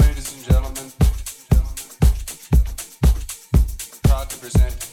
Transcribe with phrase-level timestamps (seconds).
[0.00, 0.92] Ladies and gentlemen,
[4.02, 4.87] proud to present.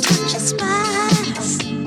[0.00, 1.77] just miles.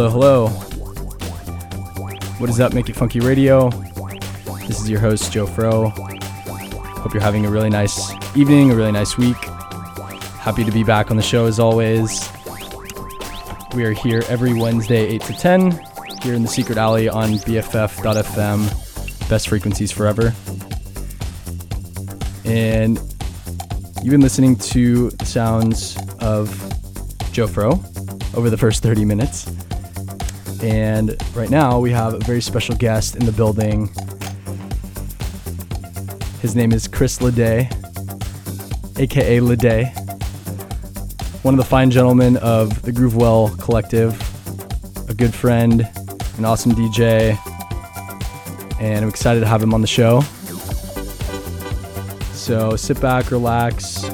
[0.00, 0.48] Hello, hello.
[2.38, 3.68] What is up, Make It Funky Radio?
[4.66, 5.90] This is your host, Joe Fro.
[5.90, 9.36] Hope you're having a really nice evening, a really nice week.
[10.38, 12.26] Happy to be back on the show as always.
[13.74, 15.80] We are here every Wednesday, 8 to 10,
[16.22, 20.32] here in the Secret Alley on BFF.FM, best frequencies forever.
[22.46, 22.96] And
[24.02, 26.48] you've been listening to the sounds of
[27.32, 27.72] Joe Fro
[28.34, 29.39] over the first 30 minutes.
[30.70, 33.88] And right now we have a very special guest in the building.
[36.40, 37.68] His name is Chris Ledet,
[38.96, 39.92] aka Ledet,
[41.42, 44.14] one of the fine gentlemen of the Groovewell Collective,
[45.10, 45.90] a good friend,
[46.38, 47.36] an awesome DJ,
[48.80, 50.20] and I'm excited to have him on the show.
[52.32, 54.04] So sit back, relax,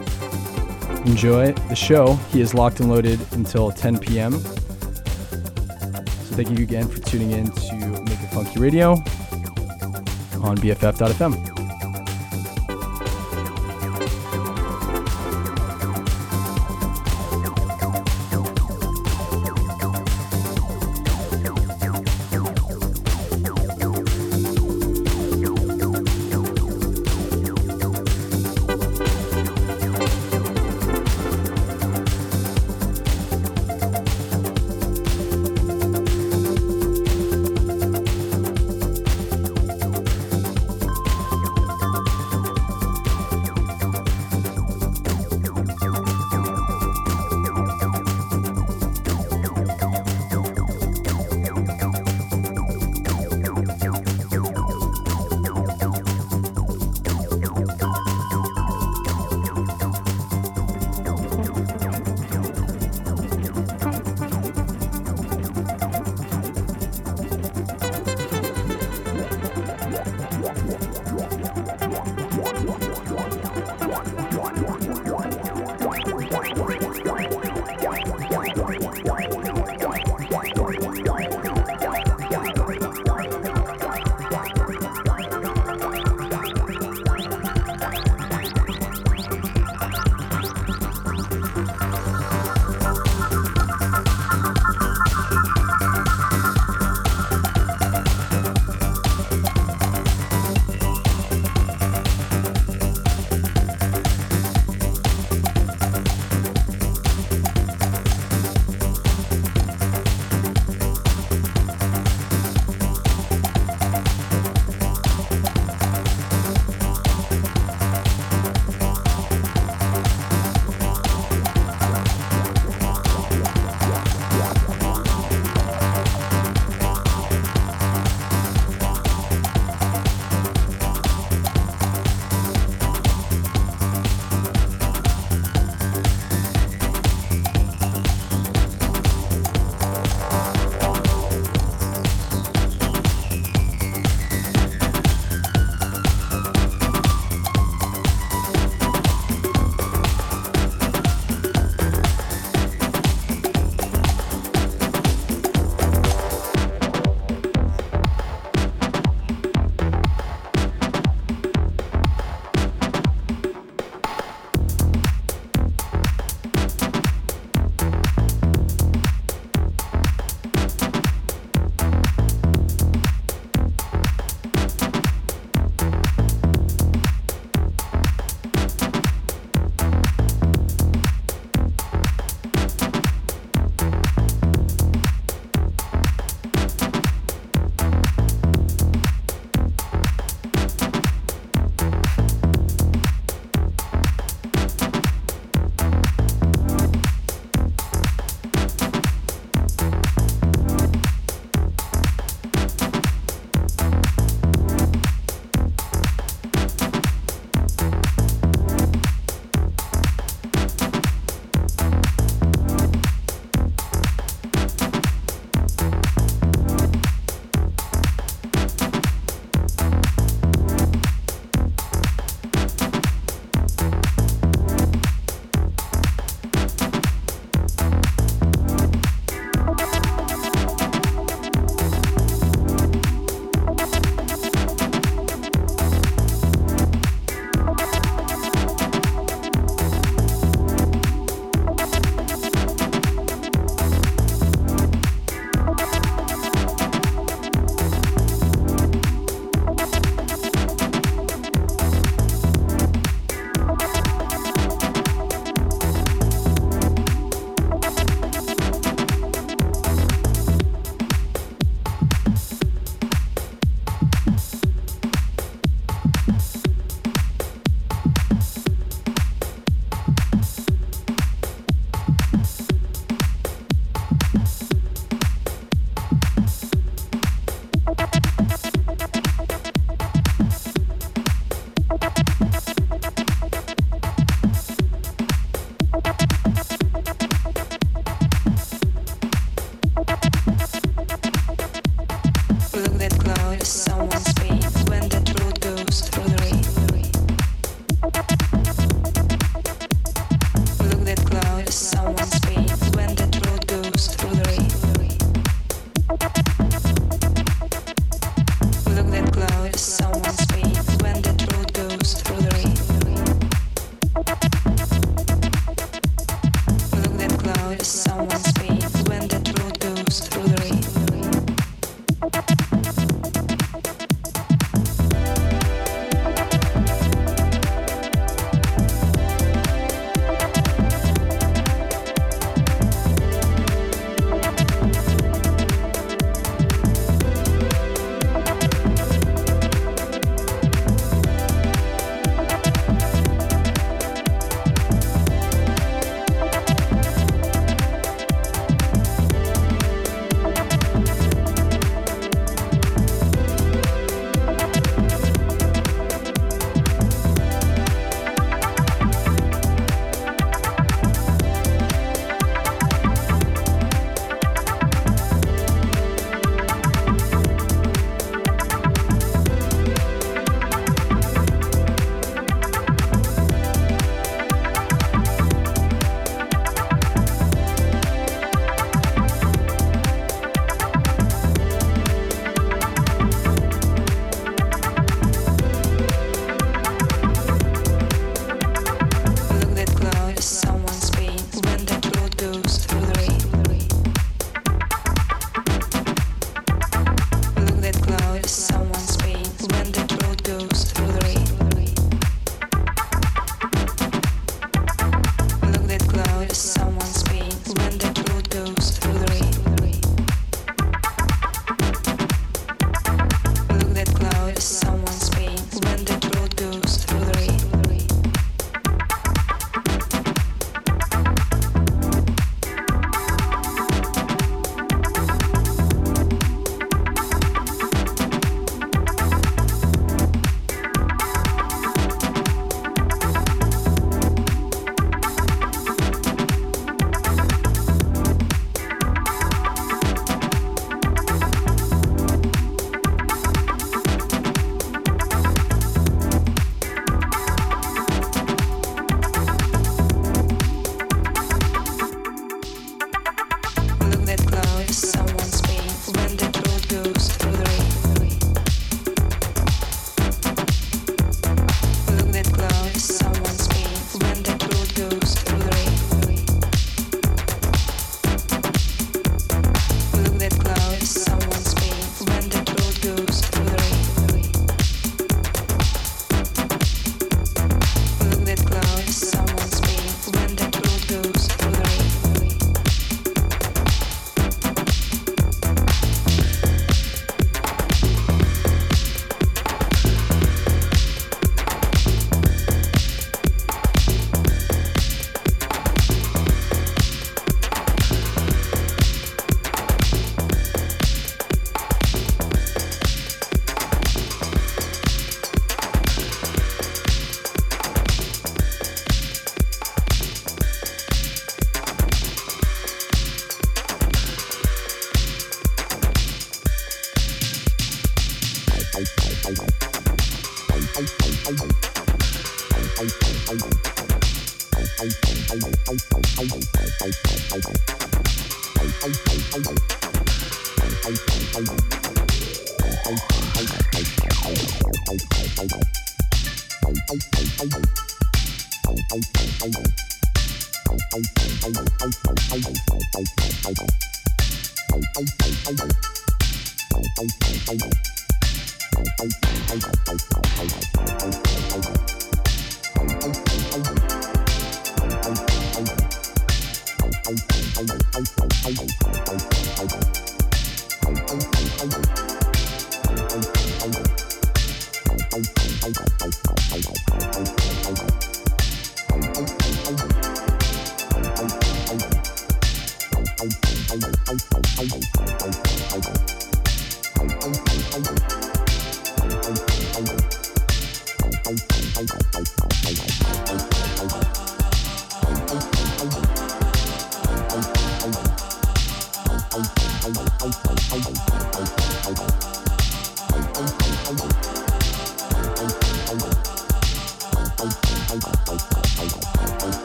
[1.04, 2.14] enjoy the show.
[2.32, 4.42] He is locked and loaded until 10 p.m.
[6.37, 8.93] Thank you again for tuning in to Make It Funky Radio
[10.43, 11.45] on BFF.fm.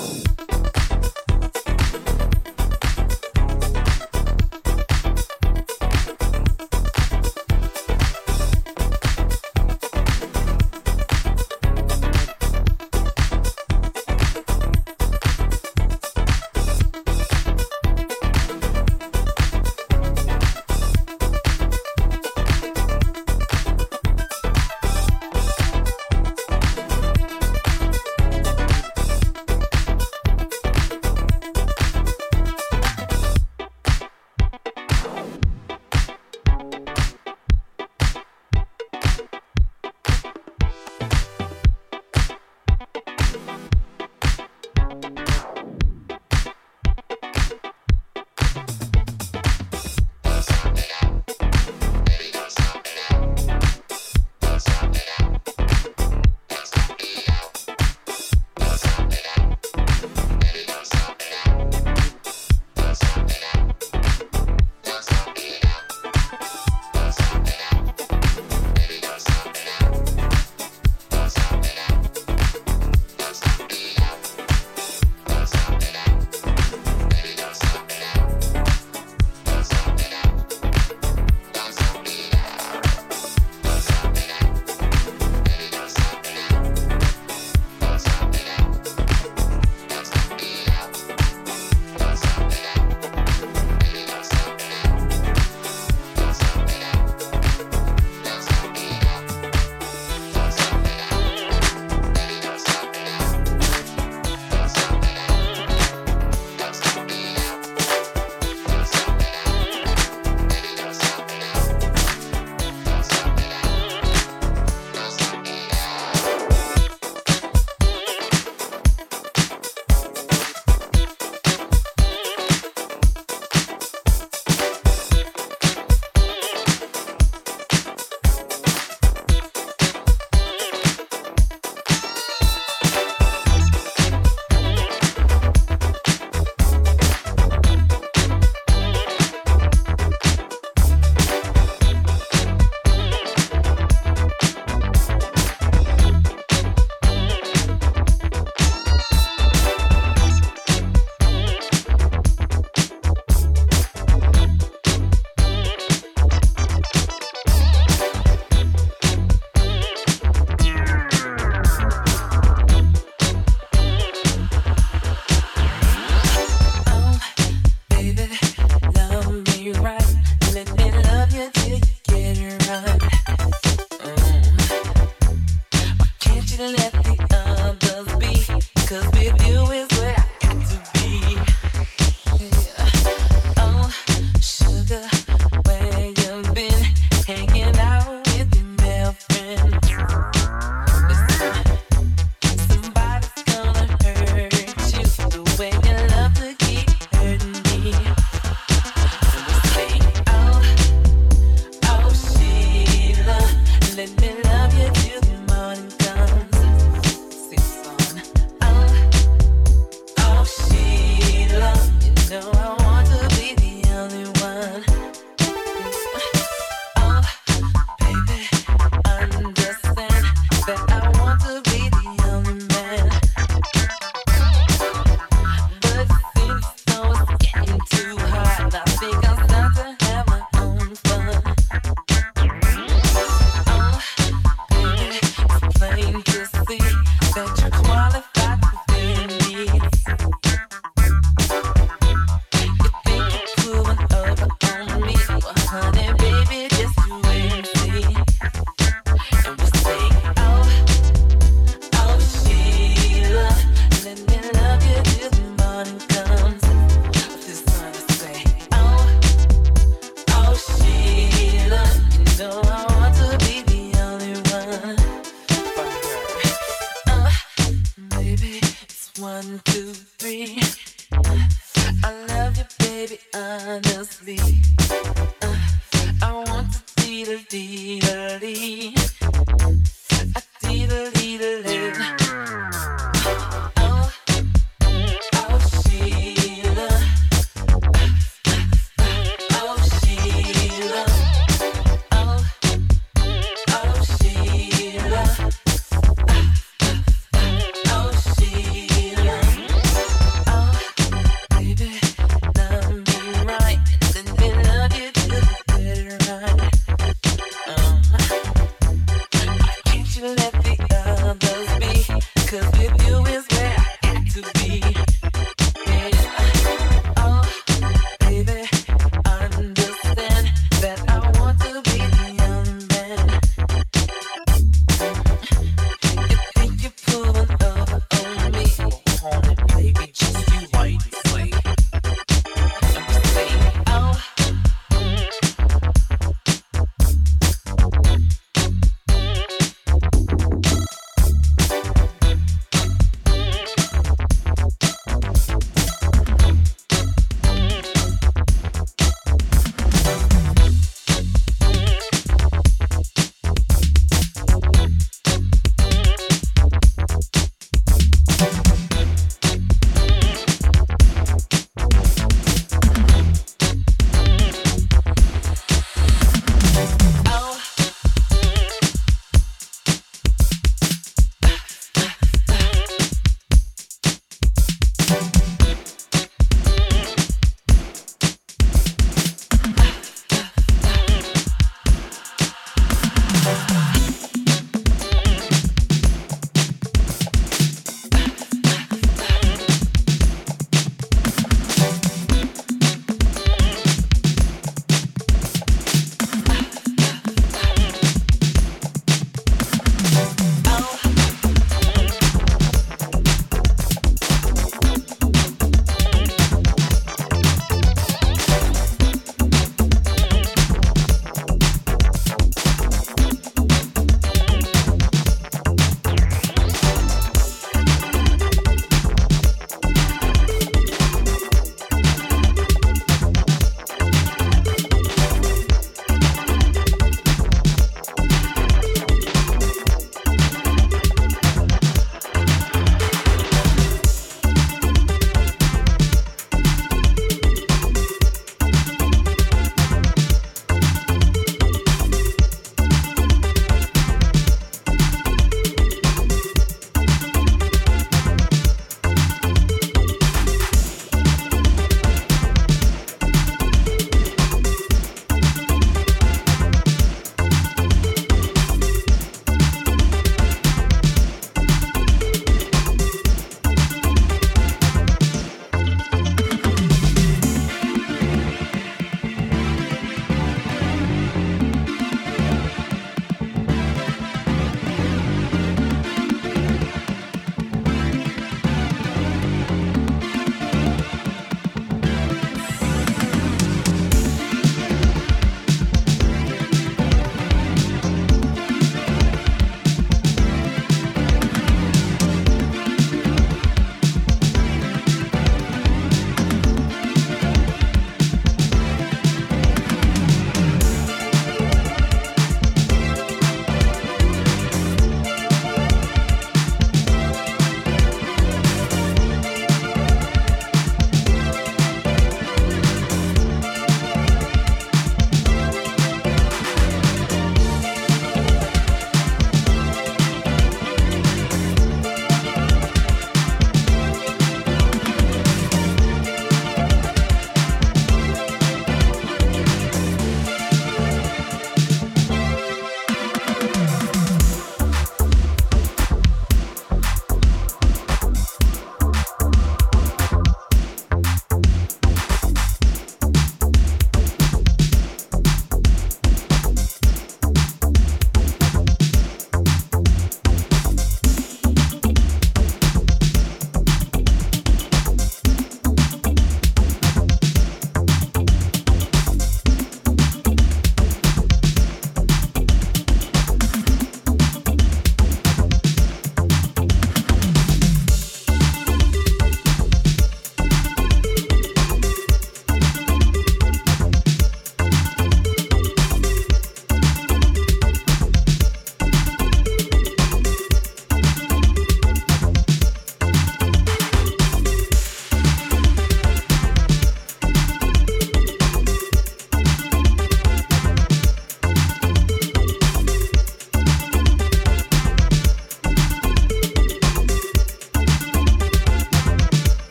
[0.00, 0.23] you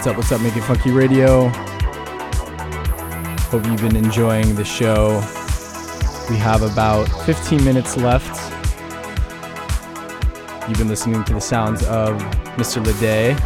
[0.00, 0.16] What's up?
[0.16, 0.40] What's up?
[0.40, 1.48] Make it funky radio.
[3.48, 5.16] Hope you've been enjoying the show.
[6.30, 8.34] We have about 15 minutes left.
[10.66, 12.16] You've been listening to the sounds of
[12.56, 12.82] Mr.
[12.82, 13.38] Ledet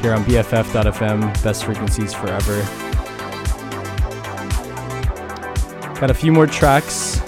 [0.00, 2.60] here on BFF.fm, best frequencies forever.
[5.98, 7.20] Got a few more tracks,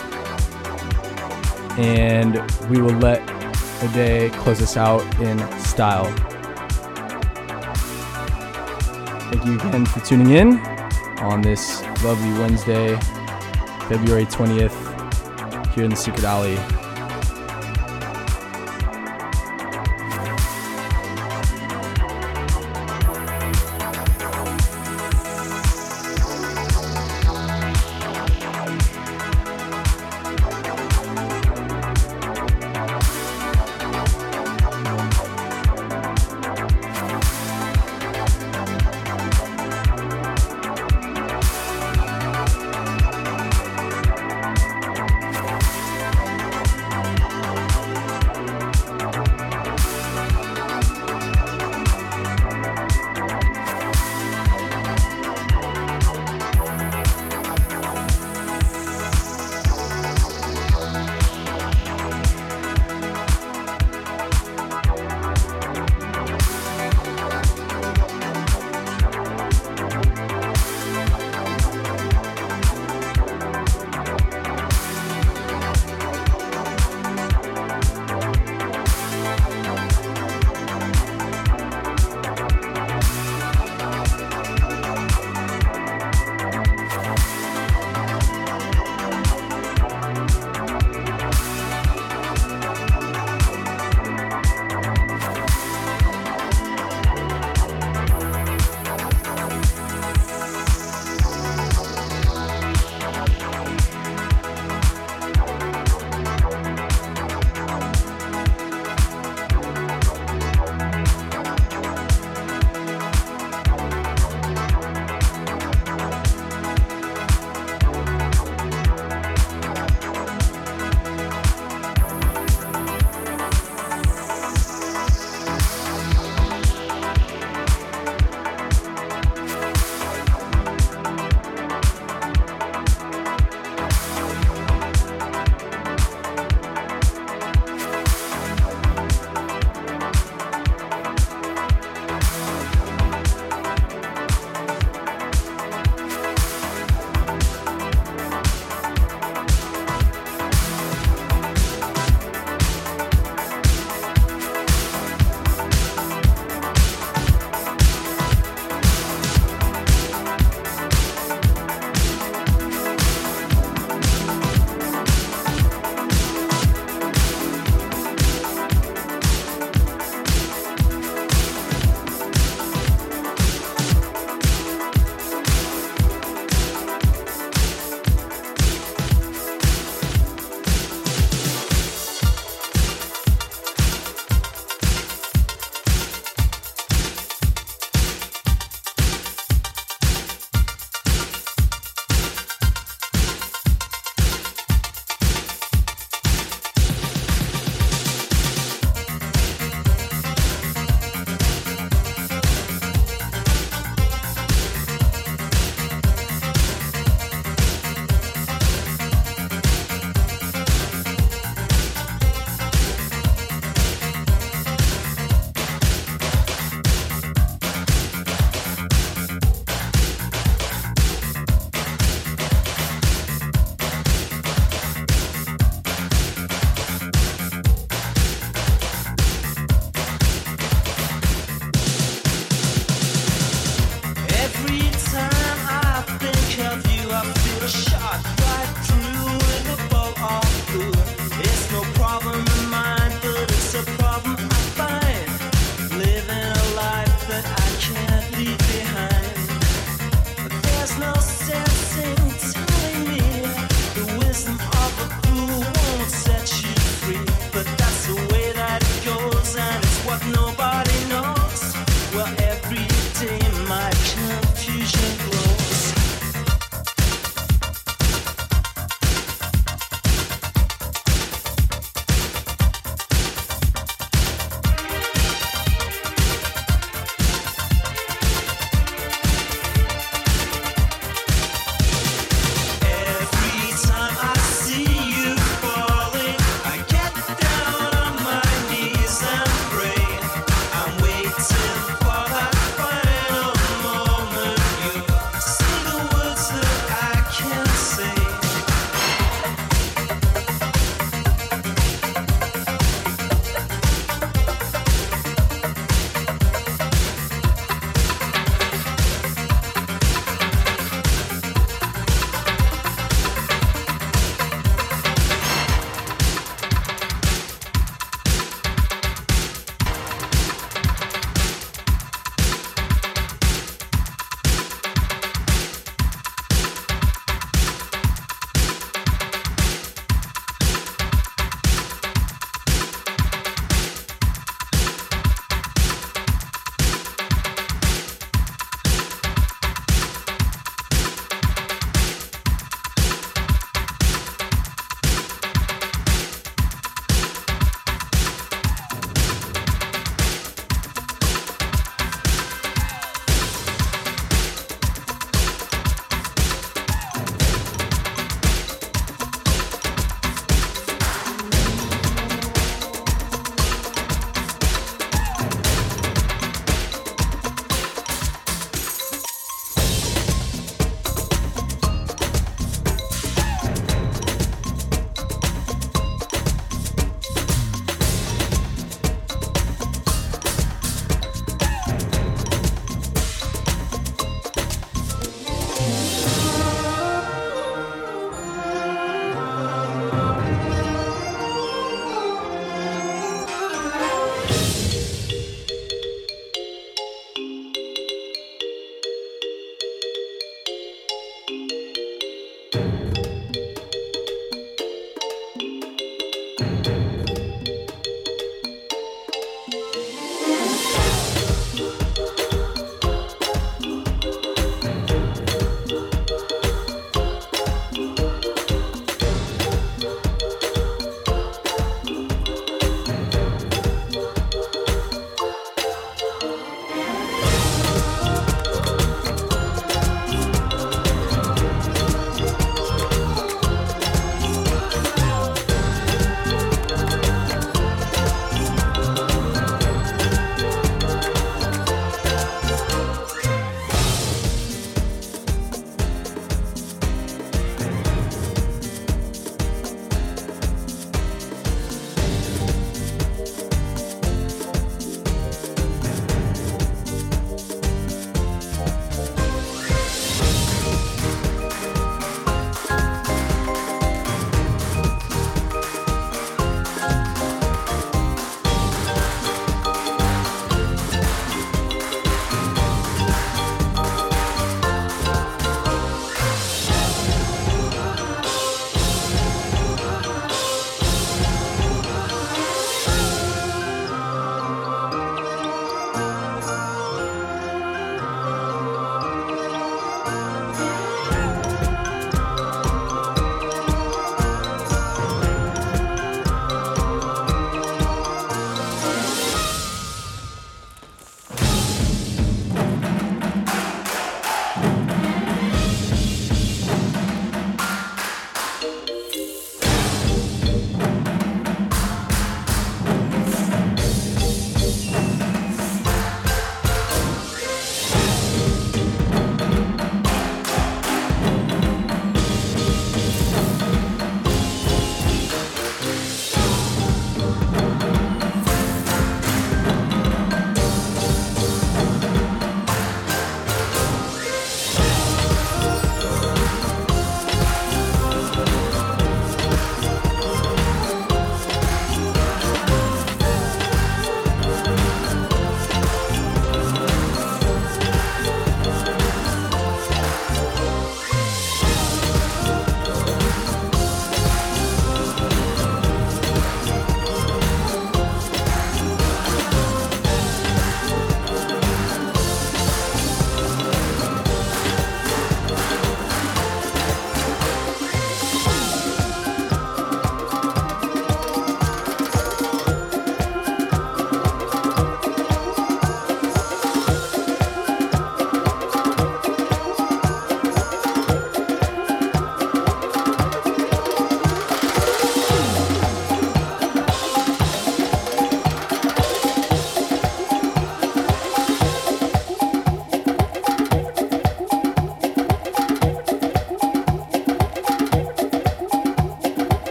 [1.77, 2.37] and
[2.71, 3.27] we will let
[3.81, 6.36] Ledet close us out in style.
[9.47, 10.59] You again for tuning in
[11.19, 12.97] on this lovely Wednesday,
[13.89, 16.86] February 20th, here in the Secret Alley.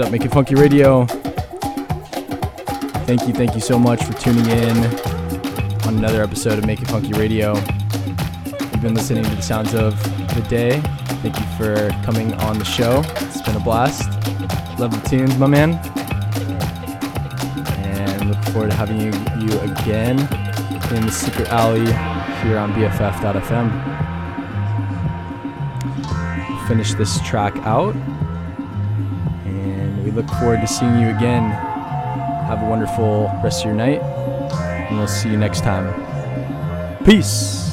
[0.00, 1.04] What's up, Make It Funky Radio?
[3.04, 4.78] Thank you, thank you so much for tuning in
[5.86, 7.54] on another episode of Make It Funky Radio.
[7.54, 9.92] You've been listening to the sounds of
[10.32, 10.80] Ledet.
[11.20, 13.02] Thank you for coming on the show.
[13.04, 14.08] It's been a blast.
[14.80, 15.74] Love the tunes, my man.
[17.84, 20.18] And look forward to having you, you again
[20.94, 21.84] in the secret alley
[22.42, 23.68] here on BFF.fm.
[26.66, 27.94] Finish this track out
[30.10, 31.50] we look forward to seeing you again.
[32.48, 35.94] Have a wonderful rest of your night, and we'll see you next time.
[37.04, 37.69] Peace.